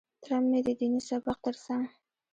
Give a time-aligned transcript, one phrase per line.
[0.23, 1.85] تره مې د ديني سبق تر څنګ.